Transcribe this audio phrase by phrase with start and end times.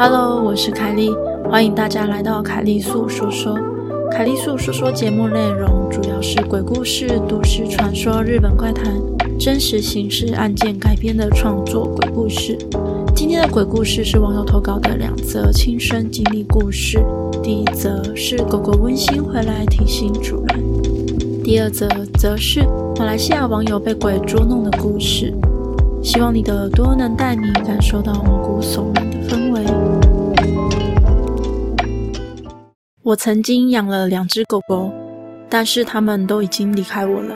[0.00, 1.10] Hello，我是凯莉，
[1.50, 3.58] 欢迎大家来到凯莉素说说。
[4.12, 8.94] 凯莉素说说节目内容主要是鬼故事、都市传说、日本怪谈、
[9.40, 12.56] 真实刑事案件改编的创作鬼故事。
[13.12, 17.04] 今天的鬼故事是网友投稿的两则亲身经历故事。
[17.42, 22.62] 第一则是狗狗温馨回来提醒主人，第二则则是
[22.96, 25.34] 马来西亚网友被鬼捉弄的故事。
[26.02, 29.64] 希望你的耳朵能带你感受到毛骨悚然的氛围。
[33.02, 34.90] 我曾经养了两只狗狗，
[35.48, 37.34] 但是它们都已经离开我了。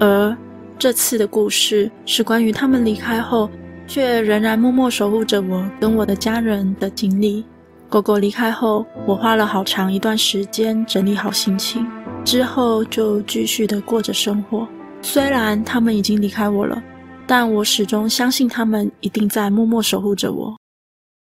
[0.00, 0.36] 而
[0.78, 3.48] 这次的故事是关于它们离开后，
[3.86, 7.44] 却仍然默默守护着我跟我的家人的经历。
[7.88, 11.86] 狗狗离开后，我花了好长一段时间整理好心情，
[12.24, 14.66] 之后就继续的过着生活。
[15.00, 16.82] 虽然它们已经离开我了。
[17.28, 20.56] 但我始终相信他们一定在默默守护着我。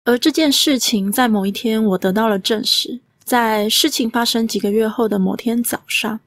[0.06, 3.00] 而这件事情在某一天我得到了证实。
[3.26, 6.18] 在事情发生几个月后的某天早上，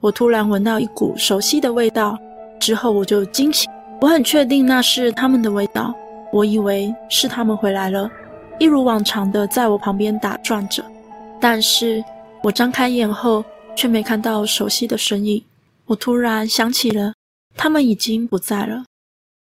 [0.00, 2.18] 我突然闻到一股熟悉的味道，
[2.58, 3.70] 之后我就惊醒。
[4.00, 5.94] 我很确定那是他们的味道，
[6.32, 8.10] 我以为是他们回来了，
[8.58, 10.82] 一如往常的在我旁边打转着。
[11.38, 12.02] 但是
[12.42, 13.44] 我张开眼后
[13.76, 15.44] 却没看到熟悉的身影。
[15.84, 17.12] 我突然想起了，
[17.54, 18.84] 他们已经不在了。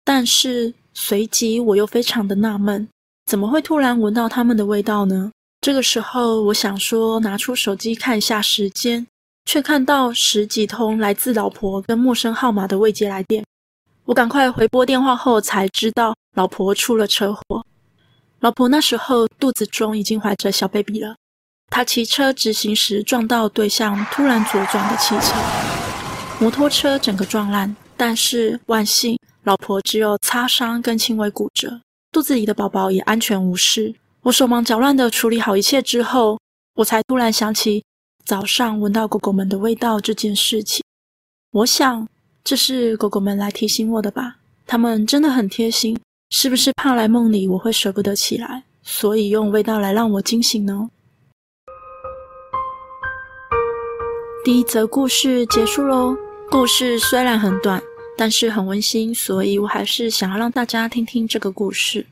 [0.06, 2.88] 但是随即我又非常的纳闷，
[3.26, 5.32] 怎么会突然闻到他们的味道呢？
[5.62, 9.06] 这个时候，我想说拿出手机看一下时间，
[9.46, 13.44] 却看到十几通来自老婆跟陌生号码的未接来电。
[14.06, 17.66] 我赶快回拨电话后，才知道老婆出了车祸。
[18.42, 21.16] 老婆那时候肚子中已经怀着小 baby 了。
[21.72, 25.34] 她骑车直行时撞到对向突然左转的汽车，
[26.40, 29.18] 摩托车整个撞烂，但是万幸。
[29.46, 31.80] 老婆只有擦伤跟轻微骨折，
[32.12, 33.94] 肚子里的宝宝也安全无事。
[34.24, 36.40] 我手忙脚乱地处理好一切之后，
[36.74, 37.84] 我才突然想起
[38.26, 40.84] 早上闻到狗狗们的味道这件事情。
[41.52, 42.08] 我想，
[42.44, 44.38] 这是狗狗们来提醒我的吧？
[44.66, 45.96] 它们真的很贴心，
[46.32, 50.90] 是不是怕来梦里我会舍不得起来，所以用味道来让我惊醒呢？
[54.44, 56.18] 第一则故事结束喽。
[56.50, 57.80] 故事虽然很短。
[58.18, 62.06] 但是很温馨，所以我还是想要让大家听听这个故事。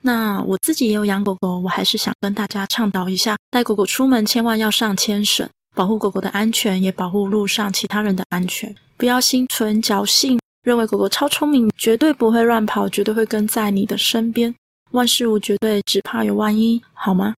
[0.00, 8.74] 那我自己也有养狗狗，我还是想跟大家倡导一下：带狗狗出门千万要上牵绳，保护狗狗的安全，也保护路上其他人的安全。
[8.96, 14.52] 不要心存侥幸，认为狗狗超聪明，绝对不会乱跑，绝对会跟在你的身边。
[14.90, 17.34] 万事无绝对，只怕有万一，好吗？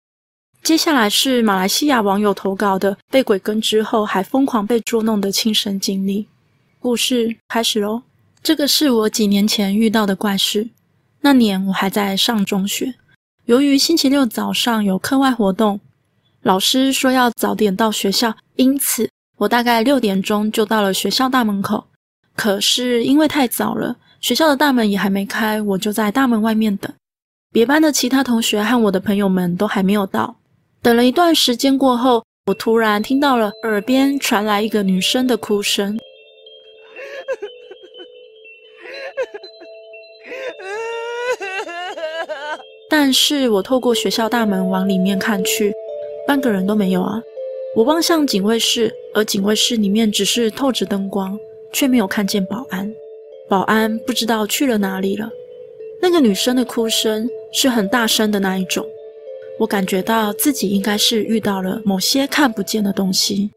[0.63, 6.27] 接下来是马来西亚网友投稿的被鬼跟之后还疯狂被捉弄的亲身经历。
[6.85, 8.03] 故事开始喽！
[8.43, 10.69] 这个是我几年前遇到的怪事。
[11.23, 12.93] 那年我还在上中学，
[13.47, 15.81] 由于星期六早上有课外活动，
[16.43, 19.09] 老师说要早点到学校，因此
[19.39, 21.87] 我大概六点钟就到了学校大门口。
[22.37, 26.93] 可是因为太早了，学校的大门也还没开，我就在大门外面等。
[27.51, 30.37] 别班的其他同学和我的朋友们都还没有到。
[30.83, 35.99] 等了一段时间过后，我突然听到了耳边传来一个女生的哭声。
[42.89, 45.75] 但是我透过学校大门往里面看去，
[46.27, 47.21] 半个人都没有啊！
[47.77, 51.37] 我望向警卫室，而警卫室里面只是透着灯光，
[51.73, 52.93] 却没有看见保安。
[53.49, 55.29] 保安不知道去了哪里了。
[56.01, 58.87] 那个女生的哭声是很大声的那一种，
[59.59, 63.51] 我感觉到自己应该是遇到了某些看不见的东西，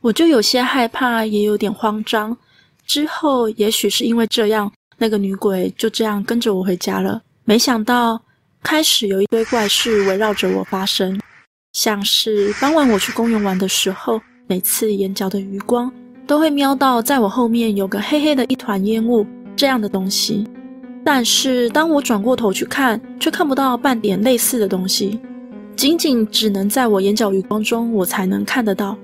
[0.00, 2.38] 我就有些害怕，也有点慌张。
[2.86, 7.22] 之后，也许是因为这样，那个女鬼就这样跟着我回家了。
[7.44, 8.20] 没想到，
[8.62, 11.18] 开始有一堆怪事围绕着我发生，
[11.72, 15.90] 像是傍晚我去公园玩的时候，每次眼角的余光
[16.26, 20.46] 都会瞄到在我后面有个黑黑的一团烟雾这样的东西。
[21.02, 25.18] 但是当我转过头去看，却看不到半点类似的东西，
[25.74, 28.94] 仅仅只能在我眼角余光中我才能看得到。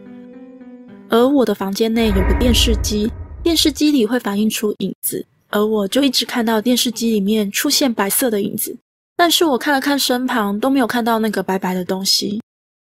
[1.08, 3.10] 而我的房间内有个电视机。
[3.42, 5.24] 电视机里会反映出影子，
[5.56, 8.76] 而我就一直看到电视机里面出现白色的影子，
[9.16, 12.42] 但是我看了看身旁都没有看到那个白白的东西。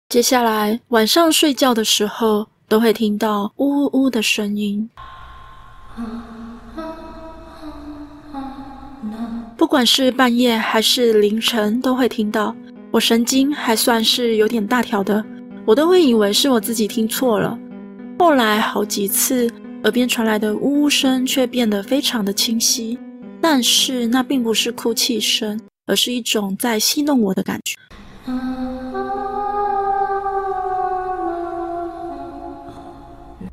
[0.08, 4.88] 接下来晚上睡觉的时候都会听到呜呜呜的声音，
[9.54, 12.56] 不管是半夜还是凌晨都会听到。
[12.90, 15.22] 我神经还算是有点大条的，
[15.66, 17.58] 我都会以为是我自己听错了。
[18.18, 19.46] 后来好几次。
[19.84, 22.98] 耳边传来的呜呜声却变得非常的清晰，
[23.40, 27.74] 但是那并不是哭泣声，而是一种在戏弄我的感觉。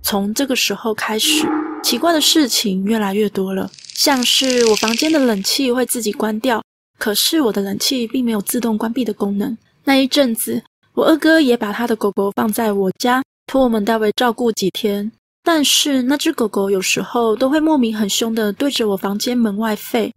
[0.01, 1.47] 从这个时候开始，
[1.83, 6.63] 奇怪的事情越来越多了，像是我房间的冷气会自己关掉，
[6.99, 9.55] 可是我的冷气并没有自动关闭的功能。
[9.83, 15.11] 那一阵子，我二哥也把他的狗狗放在我家，托我们代为照顾几天。
[15.43, 20.11] 但是那只狗狗有时候都会莫名很凶的对着我房间门外吠。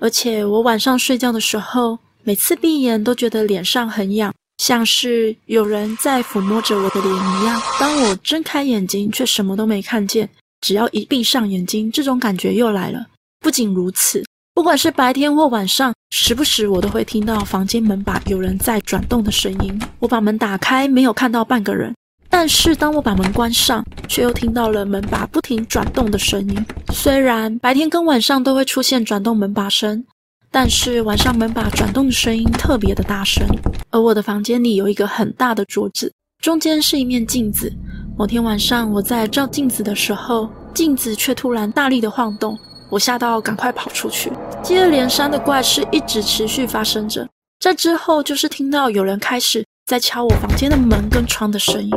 [0.00, 7.60] 而且我晚上睡觉的时候，每次闭眼都觉得脸上很痒，像是有人在抚摸着我的脸一样。
[7.80, 10.28] 当我睁开眼睛，却什么都没看见。
[10.60, 13.06] 只要一闭上眼睛，这种感觉又来了。
[13.40, 14.24] 不仅如此，
[14.58, 19.80] 不管是白天或晚上，时不时我都会听到房间门把有人在转动的声音。
[20.00, 21.94] 我把门打开，没有看到半个人。
[22.28, 26.66] 但是当我把门关上，却又听到了门把不停转动的声音。
[26.92, 30.04] 虽然白天跟晚上都会出现转动门把声，
[30.50, 33.46] 但是晚上门把转动的声音特别的大声。
[33.90, 36.12] 而我的房间里有一个很大的桌子，
[36.42, 37.72] 中间是一面镜子。
[38.18, 42.58] 某天晚上我在照镜子的时候，镜子却突然大力的晃动，
[42.90, 44.32] 我吓到赶快跑出去。
[44.62, 47.28] 接二连三的怪事一直持续发生着，
[47.60, 51.90] 在之后就是听到有人开始在敲我房间的门跟窗的声音。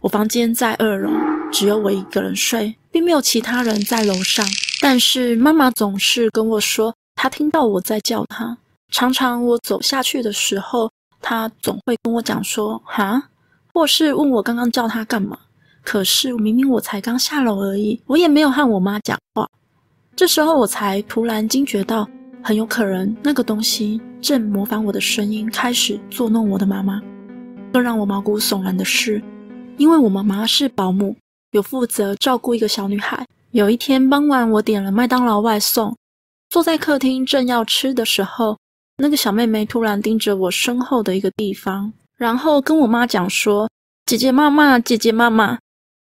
[0.00, 1.10] 我房间在二楼，
[1.52, 4.46] 只有我一个人睡，并没有其他人在楼上。
[4.80, 8.56] 但是妈妈总是跟我说，她听到我在叫她。
[8.90, 10.90] 常常我走下去的时候，
[11.20, 13.22] 她总会跟我讲说：“哈”，
[13.74, 15.38] 或是问我刚刚叫她干嘛。
[15.82, 19.48] 可是明明我才刚下楼而已，我也没有和我妈讲话。
[20.14, 22.08] 这时候我才突然惊觉到，
[22.42, 27.00] 很有可能那个东西正模仿我的声音，开始作弄我的妈妈。
[27.72, 29.22] 更让我毛骨悚然的是，
[29.78, 31.16] 因为我妈妈是保姆，
[31.52, 33.24] 有负责照顾一个小女孩。
[33.52, 35.96] 有一天傍晚，我点了麦当劳外送，
[36.50, 38.58] 坐在客厅正要吃的时候，
[38.98, 43.70] 那个小妹妹突然盯着我身后的一个地方，然后跟我妈讲说
[44.04, 45.58] ：“姐姐妈妈，姐姐妈妈。”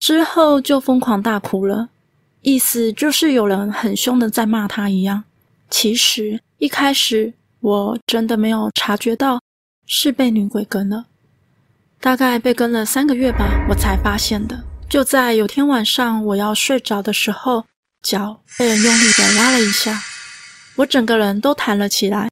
[0.02, 1.90] 之后就疯狂大哭了，
[2.42, 5.24] 意思就是有人很凶的在骂他一样。
[5.70, 9.40] 其实一开始我真的没有察觉到
[9.86, 11.06] 是被女鬼跟了。
[12.00, 14.64] 大概被跟了三个月吧，我才发现的。
[14.90, 17.66] 就在有天晚上，我要睡着的时候，
[18.02, 20.02] 脚被人用力的拉了一下，
[20.78, 22.28] 我整个人都弹了起来。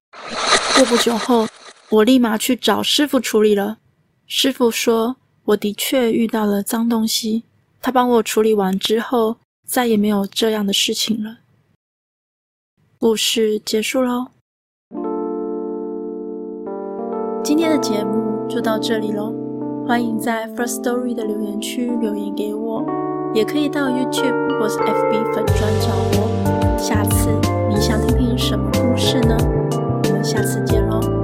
[0.76, 1.48] 过不久后，
[1.90, 3.78] 我立马去找师傅处理了。
[4.26, 7.44] 师傅说，我的确遇到了脏东西。
[7.82, 9.38] 他帮我处理完之后
[9.68, 11.38] 再也没有这样的事情了。
[12.98, 14.28] 故事结束喽
[17.44, 19.34] 今天的节目就到这里喽
[19.88, 22.86] 欢迎在 first story 的留言区留言给我
[23.34, 25.90] 也可以到 youtube 或是 fb 粉专找
[26.20, 26.78] 我。
[26.78, 27.30] 下次
[27.70, 29.38] 你想听听什么故事呢？
[30.06, 31.19] 我们下次见喽